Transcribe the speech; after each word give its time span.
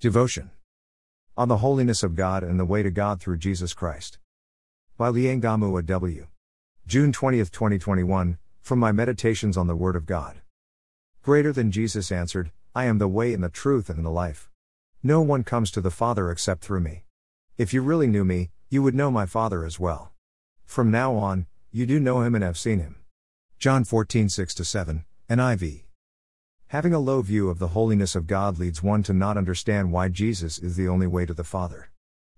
Devotion. 0.00 0.52
On 1.36 1.48
the 1.48 1.56
Holiness 1.56 2.04
of 2.04 2.14
God 2.14 2.44
and 2.44 2.60
the 2.60 2.64
Way 2.64 2.84
to 2.84 2.90
God 2.90 3.20
through 3.20 3.38
Jesus 3.38 3.74
Christ. 3.74 4.20
By 4.96 5.10
Liangamu 5.10 5.84
W. 5.84 6.28
June 6.86 7.10
20, 7.10 7.38
2021, 7.38 8.38
from 8.60 8.78
my 8.78 8.92
Meditations 8.92 9.56
on 9.56 9.66
the 9.66 9.74
Word 9.74 9.96
of 9.96 10.06
God. 10.06 10.40
Greater 11.24 11.52
than 11.52 11.72
Jesus 11.72 12.12
answered, 12.12 12.52
I 12.76 12.84
am 12.84 12.98
the 12.98 13.08
way 13.08 13.34
and 13.34 13.42
the 13.42 13.48
truth 13.48 13.90
and 13.90 14.06
the 14.06 14.10
life. 14.10 14.48
No 15.02 15.20
one 15.20 15.42
comes 15.42 15.68
to 15.72 15.80
the 15.80 15.90
Father 15.90 16.30
except 16.30 16.62
through 16.62 16.78
me. 16.78 17.02
If 17.56 17.74
you 17.74 17.82
really 17.82 18.06
knew 18.06 18.24
me, 18.24 18.50
you 18.70 18.84
would 18.84 18.94
know 18.94 19.10
my 19.10 19.26
Father 19.26 19.64
as 19.64 19.80
well. 19.80 20.12
From 20.64 20.92
now 20.92 21.16
on, 21.16 21.46
you 21.72 21.86
do 21.86 21.98
know 21.98 22.20
him 22.20 22.36
and 22.36 22.44
have 22.44 22.56
seen 22.56 22.78
him. 22.78 22.98
John 23.58 23.82
14 23.82 24.28
6 24.28 24.54
7, 24.54 25.04
NIV. 25.28 25.87
Having 26.68 26.92
a 26.92 26.98
low 26.98 27.22
view 27.22 27.48
of 27.48 27.58
the 27.58 27.68
holiness 27.68 28.14
of 28.14 28.26
God 28.26 28.58
leads 28.58 28.82
one 28.82 29.02
to 29.04 29.14
not 29.14 29.38
understand 29.38 29.90
why 29.90 30.10
Jesus 30.10 30.58
is 30.58 30.76
the 30.76 30.86
only 30.86 31.06
way 31.06 31.24
to 31.24 31.32
the 31.32 31.42
Father. 31.42 31.88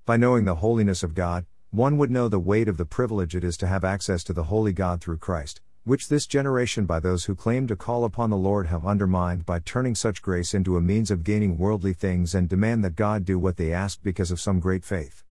By 0.07 0.17
knowing 0.17 0.45
the 0.45 0.55
holiness 0.55 1.03
of 1.03 1.17
God, 1.17 1.47
one 1.71 1.99
would 1.99 2.13
know 2.13 2.29
the 2.29 2.39
weight 2.39 2.69
of 2.69 2.77
the 2.77 2.85
privilege 2.85 3.35
it 3.35 3.43
is 3.43 3.57
to 3.57 3.67
have 3.67 3.85
access 3.85 4.23
to 4.23 4.33
the 4.33 4.45
holy 4.45 4.73
God 4.73 5.01
through 5.01 5.17
Christ, 5.17 5.61
which 5.83 6.09
this 6.09 6.29
generation 6.29 6.87
by 6.87 7.01
those 7.01 7.25
who 7.25 7.35
claim 7.35 7.67
to 7.67 7.75
call 7.75 8.05
upon 8.05 8.31
the 8.31 8.37
Lord 8.37 8.69
have 8.69 8.87
undermined 8.87 9.45
by 9.47 9.59
turning 9.59 9.97
such 9.97 10.23
grace 10.23 10.55
into 10.55 10.77
a 10.77 10.81
means 10.81 11.11
of 11.11 11.25
gaining 11.25 11.59
worldly 11.59 11.93
things 11.93 12.33
and 12.33 12.49
demand 12.49 12.85
that 12.85 12.95
God 12.95 13.25
do 13.25 13.37
what 13.37 13.57
they 13.57 13.73
ask 13.73 14.01
because 14.01 14.31
of 14.31 14.41
some 14.41 14.61
great 14.61 14.85
faith. 14.85 15.25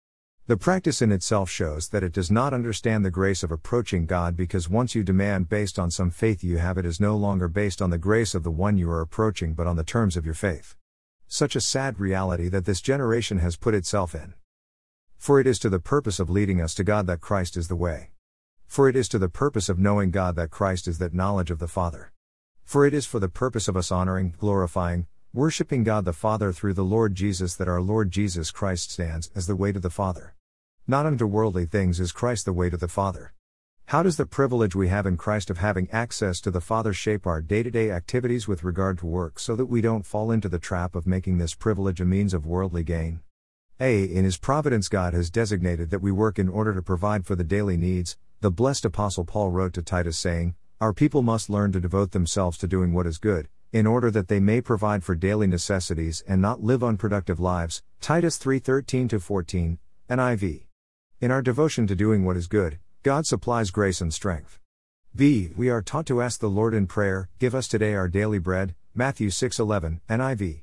The 0.50 0.56
practice 0.56 1.00
in 1.00 1.12
itself 1.12 1.48
shows 1.48 1.90
that 1.90 2.02
it 2.02 2.12
does 2.12 2.28
not 2.28 2.52
understand 2.52 3.04
the 3.04 3.10
grace 3.12 3.44
of 3.44 3.52
approaching 3.52 4.04
God 4.04 4.36
because 4.36 4.68
once 4.68 4.96
you 4.96 5.04
demand 5.04 5.48
based 5.48 5.78
on 5.78 5.92
some 5.92 6.10
faith 6.10 6.42
you 6.42 6.58
have, 6.58 6.76
it 6.76 6.84
is 6.84 6.98
no 6.98 7.16
longer 7.16 7.46
based 7.46 7.80
on 7.80 7.90
the 7.90 7.98
grace 7.98 8.34
of 8.34 8.42
the 8.42 8.50
one 8.50 8.76
you 8.76 8.90
are 8.90 9.00
approaching 9.00 9.54
but 9.54 9.68
on 9.68 9.76
the 9.76 9.84
terms 9.84 10.16
of 10.16 10.24
your 10.24 10.34
faith. 10.34 10.74
Such 11.28 11.54
a 11.54 11.60
sad 11.60 12.00
reality 12.00 12.48
that 12.48 12.64
this 12.64 12.80
generation 12.80 13.38
has 13.38 13.54
put 13.54 13.76
itself 13.76 14.12
in. 14.12 14.34
For 15.16 15.38
it 15.38 15.46
is 15.46 15.60
to 15.60 15.68
the 15.68 15.78
purpose 15.78 16.18
of 16.18 16.28
leading 16.28 16.60
us 16.60 16.74
to 16.74 16.82
God 16.82 17.06
that 17.06 17.20
Christ 17.20 17.56
is 17.56 17.68
the 17.68 17.76
way. 17.76 18.10
For 18.66 18.88
it 18.88 18.96
is 18.96 19.08
to 19.10 19.20
the 19.20 19.28
purpose 19.28 19.68
of 19.68 19.78
knowing 19.78 20.10
God 20.10 20.34
that 20.34 20.50
Christ 20.50 20.88
is 20.88 20.98
that 20.98 21.14
knowledge 21.14 21.52
of 21.52 21.60
the 21.60 21.68
Father. 21.68 22.10
For 22.64 22.84
it 22.84 22.92
is 22.92 23.06
for 23.06 23.20
the 23.20 23.28
purpose 23.28 23.68
of 23.68 23.76
us 23.76 23.92
honoring, 23.92 24.34
glorifying, 24.36 25.06
worshipping 25.32 25.84
God 25.84 26.04
the 26.04 26.12
Father 26.12 26.52
through 26.52 26.74
the 26.74 26.82
Lord 26.82 27.14
Jesus 27.14 27.54
that 27.54 27.68
our 27.68 27.80
Lord 27.80 28.10
Jesus 28.10 28.50
Christ 28.50 28.90
stands 28.90 29.30
as 29.36 29.46
the 29.46 29.54
way 29.54 29.70
to 29.70 29.78
the 29.78 29.90
Father. 29.90 30.34
Not 30.90 31.06
unto 31.06 31.24
worldly 31.24 31.66
things 31.66 32.00
is 32.00 32.10
Christ 32.10 32.46
the 32.46 32.52
way 32.52 32.68
to 32.68 32.76
the 32.76 32.88
Father. 32.88 33.32
How 33.86 34.02
does 34.02 34.16
the 34.16 34.26
privilege 34.26 34.74
we 34.74 34.88
have 34.88 35.06
in 35.06 35.16
Christ 35.16 35.48
of 35.48 35.58
having 35.58 35.88
access 35.92 36.40
to 36.40 36.50
the 36.50 36.60
Father 36.60 36.92
shape 36.92 37.28
our 37.28 37.40
day 37.40 37.62
to 37.62 37.70
day 37.70 37.92
activities 37.92 38.48
with 38.48 38.64
regard 38.64 38.98
to 38.98 39.06
work 39.06 39.38
so 39.38 39.54
that 39.54 39.66
we 39.66 39.80
don't 39.80 40.04
fall 40.04 40.32
into 40.32 40.48
the 40.48 40.58
trap 40.58 40.96
of 40.96 41.06
making 41.06 41.38
this 41.38 41.54
privilege 41.54 42.00
a 42.00 42.04
means 42.04 42.34
of 42.34 42.44
worldly 42.44 42.82
gain? 42.82 43.20
A. 43.78 44.02
In 44.02 44.24
His 44.24 44.36
providence, 44.36 44.88
God 44.88 45.14
has 45.14 45.30
designated 45.30 45.90
that 45.90 46.02
we 46.02 46.10
work 46.10 46.40
in 46.40 46.48
order 46.48 46.74
to 46.74 46.82
provide 46.82 47.24
for 47.24 47.36
the 47.36 47.44
daily 47.44 47.76
needs. 47.76 48.18
The 48.40 48.50
blessed 48.50 48.84
Apostle 48.84 49.24
Paul 49.24 49.52
wrote 49.52 49.74
to 49.74 49.82
Titus, 49.82 50.18
saying, 50.18 50.56
Our 50.80 50.92
people 50.92 51.22
must 51.22 51.48
learn 51.48 51.70
to 51.70 51.78
devote 51.78 52.10
themselves 52.10 52.58
to 52.58 52.66
doing 52.66 52.92
what 52.92 53.06
is 53.06 53.18
good, 53.18 53.48
in 53.72 53.86
order 53.86 54.10
that 54.10 54.26
they 54.26 54.40
may 54.40 54.60
provide 54.60 55.04
for 55.04 55.14
daily 55.14 55.46
necessities 55.46 56.24
and 56.26 56.42
not 56.42 56.64
live 56.64 56.82
unproductive 56.82 57.38
lives. 57.38 57.84
Titus 58.00 58.38
3 58.38 58.58
13 58.58 59.08
14, 59.08 59.78
NIV. 60.10 60.64
In 61.20 61.30
our 61.30 61.42
devotion 61.42 61.86
to 61.86 61.94
doing 61.94 62.24
what 62.24 62.38
is 62.38 62.46
good, 62.46 62.78
God 63.02 63.26
supplies 63.26 63.70
grace 63.70 64.00
and 64.00 64.10
strength. 64.10 64.58
B. 65.14 65.50
We 65.54 65.68
are 65.68 65.82
taught 65.82 66.06
to 66.06 66.22
ask 66.22 66.40
the 66.40 66.48
Lord 66.48 66.72
in 66.72 66.86
prayer, 66.86 67.28
Give 67.38 67.54
us 67.54 67.68
today 67.68 67.92
our 67.94 68.08
daily 68.08 68.38
bread, 68.38 68.74
Matthew 68.94 69.28
6:11, 69.28 70.00
NIV. 70.08 70.62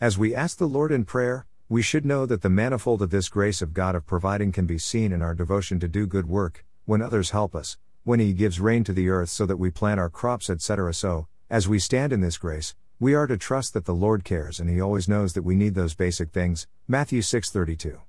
As 0.00 0.18
we 0.18 0.34
ask 0.34 0.58
the 0.58 0.66
Lord 0.66 0.90
in 0.90 1.04
prayer, 1.04 1.46
we 1.68 1.82
should 1.82 2.04
know 2.04 2.26
that 2.26 2.42
the 2.42 2.50
manifold 2.50 3.00
of 3.00 3.10
this 3.10 3.28
grace 3.28 3.62
of 3.62 3.74
God 3.74 3.94
of 3.94 4.04
providing 4.04 4.50
can 4.50 4.66
be 4.66 4.76
seen 4.76 5.12
in 5.12 5.22
our 5.22 5.36
devotion 5.36 5.78
to 5.78 5.86
do 5.86 6.08
good 6.08 6.28
work, 6.28 6.64
when 6.84 7.00
others 7.00 7.30
help 7.30 7.54
us, 7.54 7.78
when 8.02 8.18
He 8.18 8.32
gives 8.32 8.58
rain 8.58 8.82
to 8.82 8.92
the 8.92 9.08
earth 9.08 9.30
so 9.30 9.46
that 9.46 9.56
we 9.56 9.70
plant 9.70 10.00
our 10.00 10.10
crops, 10.10 10.50
etc. 10.50 10.92
So, 10.94 11.28
as 11.48 11.68
we 11.68 11.78
stand 11.78 12.12
in 12.12 12.20
this 12.20 12.38
grace, 12.38 12.74
we 12.98 13.14
are 13.14 13.28
to 13.28 13.36
trust 13.36 13.72
that 13.74 13.84
the 13.84 13.94
Lord 13.94 14.24
cares 14.24 14.58
and 14.58 14.68
He 14.68 14.80
always 14.80 15.08
knows 15.08 15.34
that 15.34 15.44
we 15.44 15.54
need 15.54 15.76
those 15.76 15.94
basic 15.94 16.32
things. 16.32 16.66
Matthew 16.88 17.22
6:32. 17.22 18.00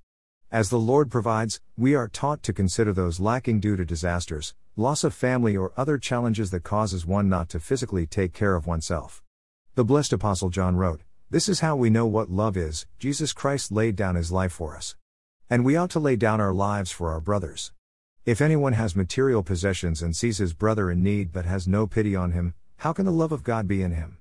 As 0.53 0.69
the 0.69 0.77
Lord 0.77 1.09
provides, 1.09 1.61
we 1.75 1.95
are 1.95 2.07
taught 2.07 2.43
to 2.43 2.53
consider 2.53 2.93
those 2.93 3.19
lacking 3.19 3.59
due 3.59 3.75
to 3.75 3.83
disasters, 3.83 4.53
loss 4.75 5.03
of 5.03 5.11
family, 5.11 5.57
or 5.57 5.73
other 5.75 5.97
challenges 5.97 6.51
that 6.51 6.61
causes 6.61 7.07
one 7.07 7.27
not 7.27 7.49
to 7.49 7.59
physically 7.59 8.05
take 8.05 8.33
care 8.33 8.53
of 8.53 8.67
oneself. 8.67 9.23
The 9.73 9.83
blessed 9.83 10.13
Apostle 10.13 10.51
John 10.51 10.75
wrote, 10.75 11.01
This 11.31 11.49
is 11.49 11.61
how 11.61 11.75
we 11.75 11.89
know 11.89 12.05
what 12.05 12.29
love 12.29 12.55
is 12.55 12.85
Jesus 12.99 13.33
Christ 13.33 13.71
laid 13.71 13.95
down 13.95 14.13
his 14.13 14.31
life 14.31 14.51
for 14.51 14.77
us. 14.77 14.95
And 15.49 15.65
we 15.65 15.75
ought 15.75 15.89
to 15.89 15.99
lay 15.99 16.15
down 16.15 16.39
our 16.39 16.53
lives 16.53 16.91
for 16.91 17.09
our 17.09 17.19
brothers. 17.19 17.71
If 18.23 18.39
anyone 18.39 18.73
has 18.73 18.95
material 18.95 19.41
possessions 19.41 20.03
and 20.03 20.15
sees 20.15 20.37
his 20.37 20.53
brother 20.53 20.91
in 20.91 21.01
need 21.01 21.31
but 21.31 21.45
has 21.45 21.67
no 21.67 21.87
pity 21.87 22.15
on 22.15 22.29
him, 22.29 22.53
how 22.77 22.93
can 22.93 23.05
the 23.05 23.11
love 23.11 23.31
of 23.31 23.43
God 23.43 23.67
be 23.67 23.81
in 23.81 23.93
him? 23.93 24.19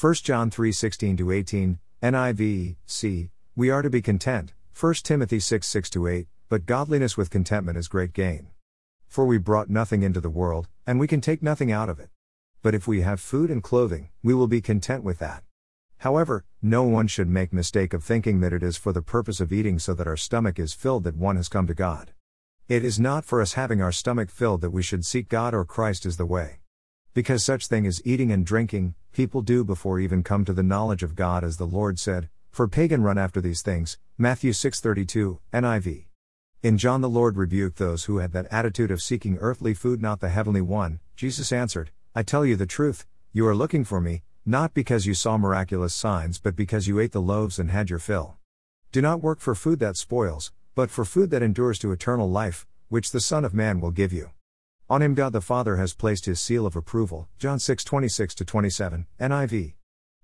1 0.00 0.14
John 0.14 0.50
3 0.50 0.72
16 0.72 1.30
18, 1.30 1.78
NIV, 2.02 2.74
c. 2.86 3.30
We 3.54 3.70
are 3.70 3.82
to 3.82 3.90
be 3.90 4.02
content, 4.02 4.52
1 4.80 4.94
Timothy 5.02 5.38
6 5.38 5.66
6 5.66 5.90
8, 5.94 6.26
but 6.48 6.64
godliness 6.64 7.14
with 7.14 7.28
contentment 7.28 7.76
is 7.76 7.86
great 7.86 8.14
gain. 8.14 8.46
For 9.06 9.26
we 9.26 9.36
brought 9.36 9.68
nothing 9.68 10.02
into 10.02 10.22
the 10.22 10.30
world, 10.30 10.68
and 10.86 10.98
we 10.98 11.06
can 11.06 11.20
take 11.20 11.42
nothing 11.42 11.70
out 11.70 11.90
of 11.90 12.00
it. 12.00 12.08
But 12.62 12.74
if 12.74 12.88
we 12.88 13.02
have 13.02 13.20
food 13.20 13.50
and 13.50 13.62
clothing, 13.62 14.08
we 14.22 14.32
will 14.32 14.46
be 14.46 14.62
content 14.62 15.04
with 15.04 15.18
that. 15.18 15.42
However, 15.98 16.46
no 16.62 16.84
one 16.84 17.08
should 17.08 17.28
make 17.28 17.52
mistake 17.52 17.92
of 17.92 18.02
thinking 18.02 18.40
that 18.40 18.54
it 18.54 18.62
is 18.62 18.78
for 18.78 18.94
the 18.94 19.02
purpose 19.02 19.38
of 19.38 19.52
eating 19.52 19.78
so 19.78 19.92
that 19.92 20.06
our 20.06 20.16
stomach 20.16 20.58
is 20.58 20.72
filled 20.72 21.04
that 21.04 21.14
one 21.14 21.36
has 21.36 21.50
come 21.50 21.66
to 21.66 21.74
God. 21.74 22.12
It 22.66 22.82
is 22.82 22.98
not 22.98 23.26
for 23.26 23.42
us 23.42 23.52
having 23.52 23.82
our 23.82 23.92
stomach 23.92 24.30
filled 24.30 24.62
that 24.62 24.70
we 24.70 24.82
should 24.82 25.04
seek 25.04 25.28
God 25.28 25.52
or 25.52 25.66
Christ 25.66 26.06
is 26.06 26.16
the 26.16 26.24
way. 26.24 26.60
Because 27.12 27.44
such 27.44 27.66
thing 27.66 27.86
as 27.86 28.00
eating 28.06 28.32
and 28.32 28.46
drinking, 28.46 28.94
people 29.12 29.42
do 29.42 29.62
before 29.62 30.00
even 30.00 30.22
come 30.22 30.46
to 30.46 30.54
the 30.54 30.62
knowledge 30.62 31.02
of 31.02 31.16
God 31.16 31.44
as 31.44 31.58
the 31.58 31.66
Lord 31.66 31.98
said, 31.98 32.30
for 32.50 32.68
pagan 32.68 33.02
run 33.02 33.18
after 33.18 33.40
these 33.40 33.62
things, 33.62 33.98
Matthew 34.18 34.52
6:32, 34.52 35.38
NIV. 35.52 36.06
In 36.62 36.76
John 36.76 37.00
the 37.00 37.08
Lord 37.08 37.36
rebuked 37.36 37.78
those 37.78 38.04
who 38.04 38.18
had 38.18 38.32
that 38.32 38.46
attitude 38.50 38.90
of 38.90 39.00
seeking 39.00 39.38
earthly 39.38 39.72
food 39.72 40.02
not 40.02 40.20
the 40.20 40.28
heavenly 40.28 40.60
one. 40.60 41.00
Jesus 41.16 41.52
answered, 41.52 41.90
I 42.14 42.22
tell 42.22 42.44
you 42.44 42.56
the 42.56 42.66
truth, 42.66 43.06
you 43.32 43.46
are 43.46 43.54
looking 43.54 43.84
for 43.84 44.00
me, 44.00 44.22
not 44.44 44.74
because 44.74 45.06
you 45.06 45.14
saw 45.14 45.38
miraculous 45.38 45.94
signs 45.94 46.38
but 46.38 46.56
because 46.56 46.88
you 46.88 46.98
ate 46.98 47.12
the 47.12 47.20
loaves 47.20 47.58
and 47.58 47.70
had 47.70 47.88
your 47.88 47.98
fill. 47.98 48.36
Do 48.92 49.00
not 49.00 49.22
work 49.22 49.40
for 49.40 49.54
food 49.54 49.78
that 49.78 49.96
spoils, 49.96 50.52
but 50.74 50.90
for 50.90 51.04
food 51.04 51.30
that 51.30 51.42
endures 51.42 51.78
to 51.78 51.92
eternal 51.92 52.28
life, 52.28 52.66
which 52.88 53.12
the 53.12 53.20
Son 53.20 53.44
of 53.44 53.54
Man 53.54 53.80
will 53.80 53.92
give 53.92 54.12
you. 54.12 54.30
On 54.88 55.00
him 55.00 55.14
God 55.14 55.32
the 55.32 55.40
Father 55.40 55.76
has 55.76 55.94
placed 55.94 56.26
his 56.26 56.40
seal 56.40 56.66
of 56.66 56.74
approval. 56.74 57.28
John 57.38 57.58
6:26 57.58 58.34
to 58.34 58.44
27, 58.44 59.06
NIV. 59.20 59.74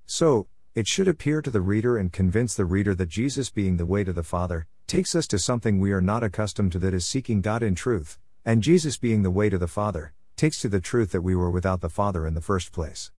So, 0.06 0.48
it 0.76 0.86
should 0.86 1.08
appear 1.08 1.40
to 1.40 1.50
the 1.50 1.62
reader 1.62 1.96
and 1.96 2.12
convince 2.12 2.54
the 2.54 2.66
reader 2.66 2.94
that 2.94 3.08
Jesus, 3.08 3.48
being 3.48 3.78
the 3.78 3.86
way 3.86 4.04
to 4.04 4.12
the 4.12 4.22
Father, 4.22 4.66
takes 4.86 5.14
us 5.14 5.26
to 5.28 5.38
something 5.38 5.80
we 5.80 5.90
are 5.90 6.02
not 6.02 6.22
accustomed 6.22 6.70
to 6.72 6.78
that 6.80 6.92
is 6.92 7.06
seeking 7.06 7.40
God 7.40 7.62
in 7.62 7.74
truth, 7.74 8.18
and 8.44 8.62
Jesus, 8.62 8.98
being 8.98 9.22
the 9.22 9.30
way 9.30 9.48
to 9.48 9.56
the 9.56 9.68
Father, 9.68 10.12
takes 10.36 10.60
to 10.60 10.68
the 10.68 10.78
truth 10.78 11.12
that 11.12 11.22
we 11.22 11.34
were 11.34 11.50
without 11.50 11.80
the 11.80 11.88
Father 11.88 12.26
in 12.26 12.34
the 12.34 12.42
first 12.42 12.72
place. 12.72 13.10